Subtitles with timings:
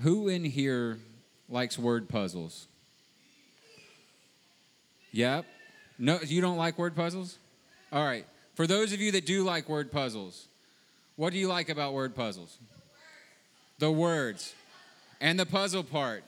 [0.00, 0.98] Who in here
[1.48, 2.66] likes word puzzles?
[5.12, 5.44] Yep.
[5.98, 7.38] No, you don't like word puzzles?
[7.92, 8.24] All right.
[8.54, 10.48] For those of you that do like word puzzles,
[11.16, 12.56] what do you like about word puzzles?
[13.78, 14.54] The words
[15.20, 16.24] and the puzzle part.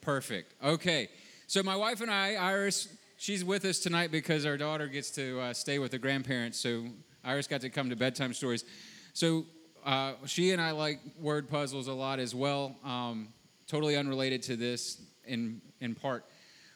[0.00, 0.52] Perfect.
[0.64, 1.08] Okay.
[1.46, 2.88] So my wife and I, Iris,
[3.18, 6.58] she's with us tonight because our daughter gets to uh, stay with the grandparents.
[6.58, 6.86] So
[7.24, 8.64] Iris got to come to bedtime stories.
[9.12, 9.44] So
[9.86, 12.74] uh, she and I like word puzzles a lot as well.
[12.84, 13.28] Um,
[13.68, 16.24] totally unrelated to this in in part.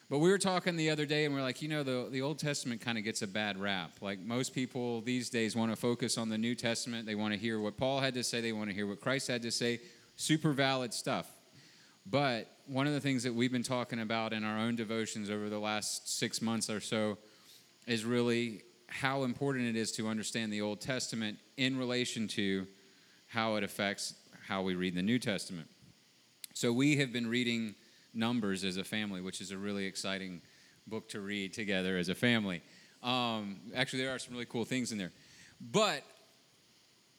[0.09, 2.21] But we were talking the other day, and we are like, you know, the, the
[2.21, 3.91] Old Testament kind of gets a bad rap.
[4.01, 7.05] Like most people these days want to focus on the New Testament.
[7.05, 9.27] They want to hear what Paul had to say, they want to hear what Christ
[9.27, 9.79] had to say.
[10.15, 11.29] Super valid stuff.
[12.05, 15.49] But one of the things that we've been talking about in our own devotions over
[15.49, 17.17] the last six months or so
[17.87, 22.67] is really how important it is to understand the Old Testament in relation to
[23.31, 24.13] how it affects
[24.45, 25.67] how we read the New Testament.
[26.53, 27.75] So we have been reading
[28.13, 30.41] Numbers as a family, which is a really exciting
[30.85, 32.61] book to read together as a family.
[33.01, 35.13] Um, actually, there are some really cool things in there.
[35.61, 36.03] But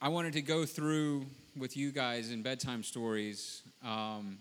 [0.03, 1.25] I wanted to go through
[1.57, 4.37] with you guys in bedtime stories um,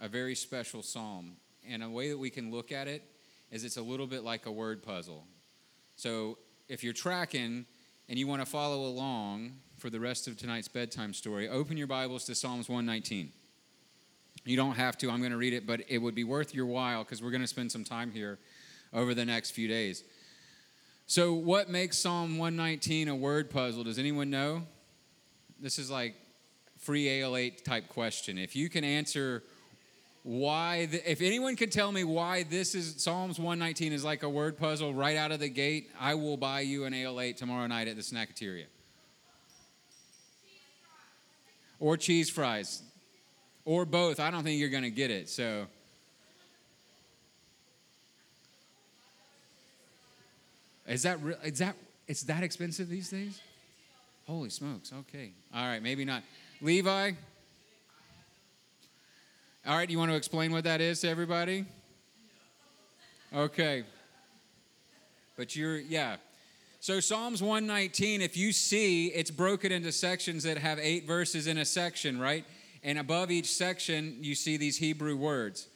[0.00, 1.38] a very special psalm.
[1.66, 3.02] And a way that we can look at it
[3.50, 5.24] is it's a little bit like a word puzzle.
[5.96, 6.36] So
[6.68, 7.64] if you're tracking
[8.06, 9.52] and you want to follow along
[9.84, 13.30] for the rest of tonight's bedtime story, open your Bibles to Psalms 119.
[14.46, 16.64] You don't have to, I'm going to read it, but it would be worth your
[16.64, 18.38] while because we're going to spend some time here
[18.94, 20.02] over the next few days.
[21.06, 23.84] So, what makes Psalm 119 a word puzzle?
[23.84, 24.62] Does anyone know?
[25.60, 26.14] This is like
[26.78, 28.38] free AL8 type question.
[28.38, 29.42] If you can answer
[30.22, 34.30] why, the, if anyone can tell me why this is Psalms 119 is like a
[34.30, 37.86] word puzzle right out of the gate, I will buy you an AL8 tomorrow night
[37.86, 38.64] at the Snackateria.
[41.80, 42.82] Or cheese fries
[43.64, 45.28] or both, I don't think you're going to get it.
[45.28, 45.66] So.
[50.86, 51.38] Is that real?
[51.42, 51.76] Is that
[52.06, 53.40] it's that expensive these days?
[54.26, 54.92] Holy smokes!
[54.92, 56.22] Okay, all right, maybe not.
[56.60, 57.12] Levi.
[59.66, 61.64] All right, you want to explain what that is to everybody?
[63.34, 63.84] Okay.
[65.38, 66.16] But you're yeah.
[66.84, 71.56] So Psalms 119, if you see, it's broken into sections that have eight verses in
[71.56, 72.44] a section, right?
[72.82, 75.66] And above each section, you see these Hebrew words.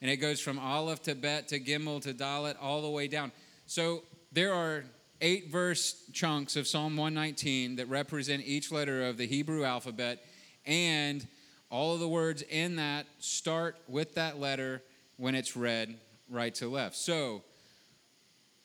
[0.00, 3.30] And it goes from Aleph to Bet to Gimel to Dalet all the way down.
[3.66, 4.86] So there are
[5.20, 10.24] eight verse chunks of Psalm 119 that represent each letter of the Hebrew alphabet.
[10.64, 11.28] And
[11.68, 14.82] all of the words in that start with that letter
[15.18, 15.94] when it's read
[16.30, 16.96] right to left.
[16.96, 17.42] So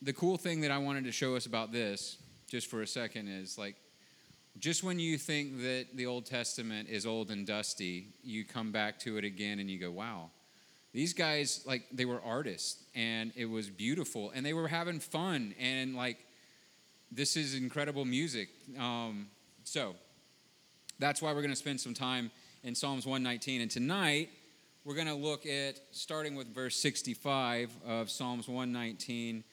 [0.01, 2.17] the cool thing that I wanted to show us about this,
[2.49, 3.75] just for a second, is like
[4.57, 8.99] just when you think that the Old Testament is old and dusty, you come back
[8.99, 10.31] to it again and you go, wow,
[10.91, 15.53] these guys, like, they were artists and it was beautiful and they were having fun
[15.59, 16.17] and, like,
[17.11, 18.49] this is incredible music.
[18.77, 19.27] Um,
[19.63, 19.95] so
[20.99, 22.31] that's why we're going to spend some time
[22.63, 23.61] in Psalms 119.
[23.61, 24.29] And tonight,
[24.83, 29.43] we're going to look at starting with verse 65 of Psalms 119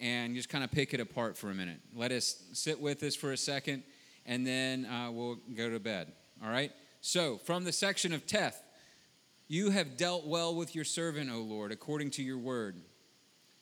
[0.00, 1.80] and just kind of pick it apart for a minute.
[1.94, 3.82] Let us sit with this for a second
[4.26, 6.12] and then uh, we'll go to bed.
[6.42, 6.72] All right?
[7.00, 8.62] So, from the section of Teth,
[9.48, 12.76] you have dealt well with your servant, O Lord, according to your word.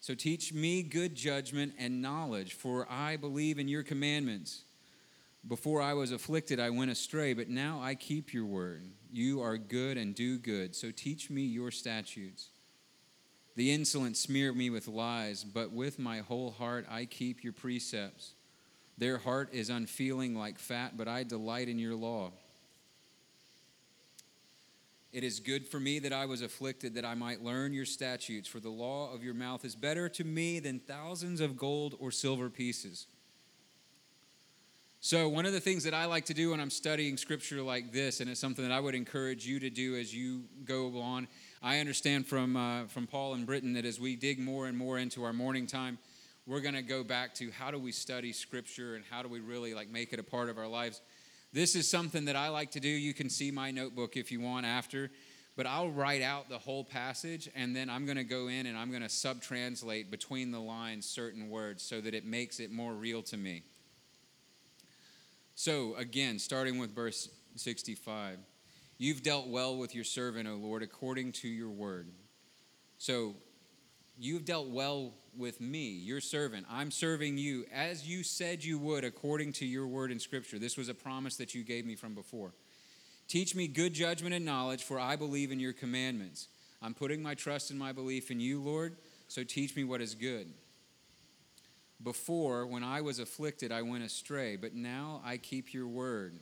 [0.00, 4.62] So teach me good judgment and knowledge, for I believe in your commandments.
[5.46, 8.82] Before I was afflicted, I went astray, but now I keep your word.
[9.10, 12.48] You are good and do good, so teach me your statutes.
[13.58, 18.34] The insolent smear me with lies, but with my whole heart I keep your precepts.
[18.98, 22.30] Their heart is unfeeling like fat, but I delight in your law.
[25.12, 28.46] It is good for me that I was afflicted, that I might learn your statutes,
[28.46, 32.12] for the law of your mouth is better to me than thousands of gold or
[32.12, 33.08] silver pieces.
[35.00, 37.92] So, one of the things that I like to do when I'm studying scripture like
[37.92, 41.28] this, and it's something that I would encourage you to do as you go on,
[41.62, 44.98] I understand from, uh, from Paul and Britton that as we dig more and more
[44.98, 45.98] into our morning time,
[46.48, 49.38] we're going to go back to how do we study scripture and how do we
[49.38, 51.00] really like make it a part of our lives.
[51.52, 52.88] This is something that i like to do.
[52.88, 55.10] You can see my notebook if you want after
[55.56, 58.78] but i'll write out the whole passage and then i'm going to go in and
[58.78, 62.92] i'm going to sub-translate between the lines certain words so that it makes it more
[62.92, 63.64] real to me
[65.58, 68.38] so again starting with verse 65
[68.96, 72.08] you've dealt well with your servant o lord according to your word
[72.96, 73.34] so
[74.18, 76.66] you've dealt well with me, your servant.
[76.68, 80.58] I'm serving you as you said you would according to your word in Scripture.
[80.58, 82.52] This was a promise that you gave me from before.
[83.28, 86.48] Teach me good judgment and knowledge, for I believe in your commandments.
[86.82, 88.96] I'm putting my trust and my belief in you, Lord,
[89.28, 90.48] so teach me what is good.
[92.02, 96.38] Before, when I was afflicted, I went astray, but now I keep your word.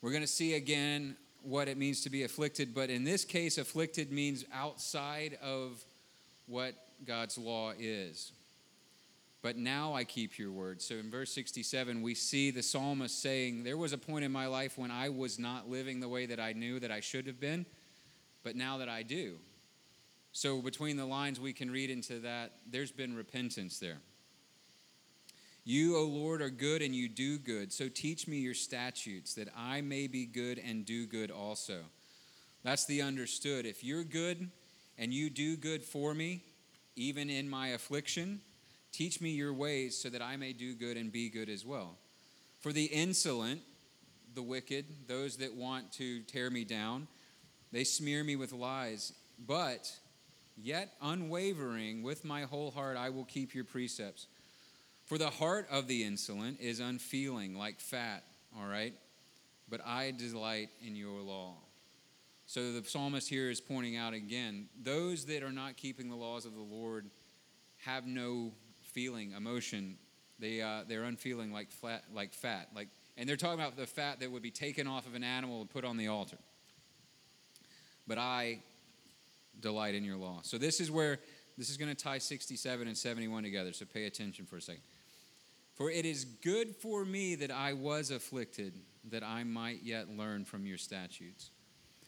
[0.00, 3.58] We're going to see again what it means to be afflicted, but in this case,
[3.58, 5.84] afflicted means outside of
[6.46, 6.74] what
[7.06, 8.32] God's law is.
[9.42, 10.82] But now I keep your word.
[10.82, 14.46] So in verse 67, we see the psalmist saying, There was a point in my
[14.46, 17.40] life when I was not living the way that I knew that I should have
[17.40, 17.64] been,
[18.42, 19.36] but now that I do.
[20.32, 23.98] So between the lines, we can read into that there's been repentance there.
[25.64, 27.72] You, O Lord, are good and you do good.
[27.72, 31.80] So teach me your statutes that I may be good and do good also.
[32.62, 33.66] That's the understood.
[33.66, 34.50] If you're good
[34.98, 36.42] and you do good for me,
[36.96, 38.40] even in my affliction,
[38.92, 41.96] teach me your ways so that I may do good and be good as well.
[42.60, 43.60] For the insolent,
[44.34, 47.08] the wicked, those that want to tear me down,
[47.72, 49.12] they smear me with lies.
[49.46, 49.90] But
[50.56, 54.26] yet unwavering with my whole heart, I will keep your precepts.
[55.10, 58.22] For the heart of the insolent is unfeeling, like fat,
[58.56, 58.94] all right?
[59.68, 61.56] But I delight in your law.
[62.46, 66.46] So the psalmist here is pointing out again those that are not keeping the laws
[66.46, 67.10] of the Lord
[67.78, 68.52] have no
[68.82, 69.96] feeling, emotion.
[70.38, 72.68] They, uh, they're unfeeling like, flat, like fat.
[72.72, 72.86] Like,
[73.16, 75.68] and they're talking about the fat that would be taken off of an animal and
[75.68, 76.38] put on the altar.
[78.06, 78.60] But I
[79.58, 80.38] delight in your law.
[80.44, 81.18] So this is where
[81.58, 83.72] this is going to tie 67 and 71 together.
[83.72, 84.82] So pay attention for a second.
[85.80, 88.74] For it is good for me that I was afflicted,
[89.10, 91.52] that I might yet learn from your statutes.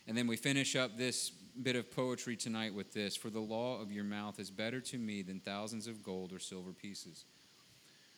[0.06, 3.80] And then we finish up this bit of poetry tonight with this For the law
[3.80, 7.24] of your mouth is better to me than thousands of gold or silver pieces.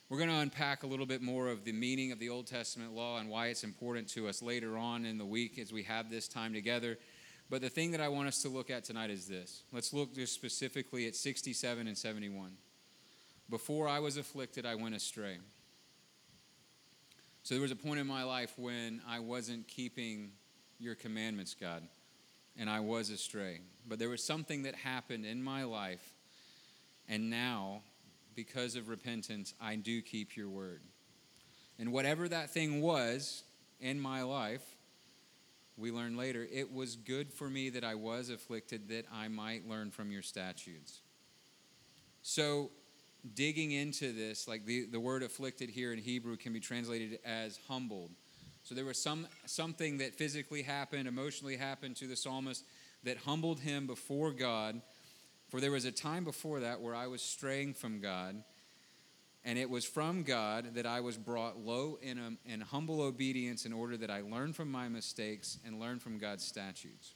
[0.08, 2.92] We're going to unpack a little bit more of the meaning of the Old Testament
[2.92, 6.10] law and why it's important to us later on in the week as we have
[6.10, 6.98] this time together.
[7.48, 9.62] But the thing that I want us to look at tonight is this.
[9.70, 12.56] Let's look just specifically at 67 and 71.
[13.50, 15.38] Before I was afflicted, I went astray.
[17.42, 20.32] So there was a point in my life when I wasn't keeping
[20.78, 21.82] your commandments, God,
[22.56, 23.60] and I was astray.
[23.86, 26.14] But there was something that happened in my life,
[27.06, 27.82] and now,
[28.34, 30.80] because of repentance, I do keep your word.
[31.78, 33.42] And whatever that thing was
[33.78, 34.64] in my life,
[35.76, 39.68] we learn later, it was good for me that I was afflicted, that I might
[39.68, 41.00] learn from your statutes.
[42.22, 42.70] So
[43.32, 47.58] digging into this, like the, the word afflicted here in Hebrew can be translated as
[47.68, 48.10] humbled.
[48.62, 52.64] So there was some something that physically happened, emotionally happened to the psalmist
[53.04, 54.80] that humbled him before God.
[55.48, 58.42] For there was a time before that where I was straying from God,
[59.44, 63.66] and it was from God that I was brought low in, a, in humble obedience
[63.66, 67.14] in order that I learn from my mistakes and learn from God's statutes.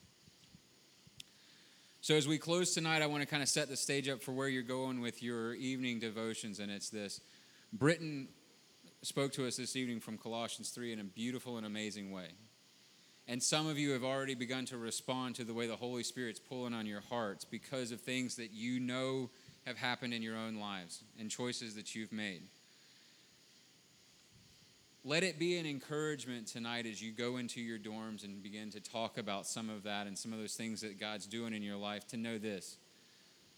[2.00, 4.30] So, as we close tonight, I want to kind of set the stage up for
[4.30, 7.20] where you're going with your evening devotions, and it's this.
[7.72, 8.28] Britton
[9.02, 12.28] spoke to us this evening from Colossians 3 in a beautiful and amazing way.
[13.26, 16.38] And some of you have already begun to respond to the way the Holy Spirit's
[16.38, 19.28] pulling on your hearts because of things that you know
[19.66, 22.42] have happened in your own lives and choices that you've made.
[25.08, 28.78] Let it be an encouragement tonight as you go into your dorms and begin to
[28.78, 31.78] talk about some of that and some of those things that God's doing in your
[31.78, 32.76] life to know this.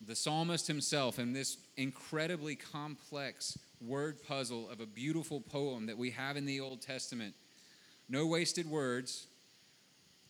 [0.06, 6.12] The psalmist himself, in this incredibly complex word puzzle of a beautiful poem that we
[6.12, 7.34] have in the Old Testament,
[8.08, 9.26] no wasted words,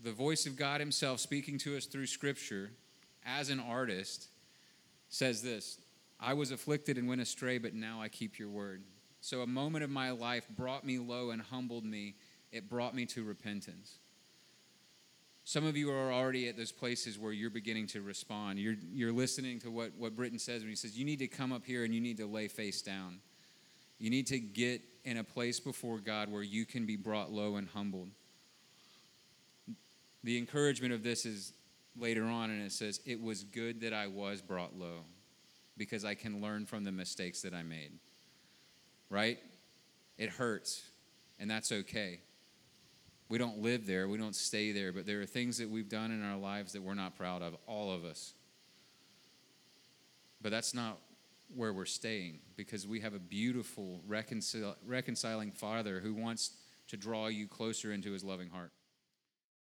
[0.02, 2.70] the voice of God Himself speaking to us through Scripture
[3.26, 4.28] as an artist,
[5.10, 5.80] says this
[6.18, 8.80] I was afflicted and went astray, but now I keep your word.
[9.20, 12.14] So a moment of my life brought me low and humbled me.
[12.52, 13.98] It brought me to repentance.
[15.44, 18.58] Some of you are already at those places where you're beginning to respond.
[18.58, 21.52] You're, you're listening to what, what Britton says when he says, You need to come
[21.52, 23.18] up here and you need to lay face down.
[23.98, 27.56] You need to get in a place before God where you can be brought low
[27.56, 28.08] and humbled.
[30.22, 31.52] The encouragement of this is
[31.98, 35.04] later on, and it says, It was good that I was brought low
[35.76, 37.92] because I can learn from the mistakes that I made
[39.10, 39.38] right?
[40.16, 40.82] It hurts,
[41.38, 42.20] and that's okay.
[43.28, 46.10] We don't live there, we don't stay there, but there are things that we've done
[46.10, 48.32] in our lives that we're not proud of, all of us.
[50.42, 50.98] But that's not
[51.54, 56.52] where we're staying because we have a beautiful, reconcil- reconciling Father who wants
[56.88, 58.72] to draw you closer into his loving heart.